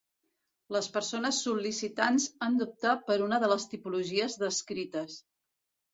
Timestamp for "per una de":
3.11-3.53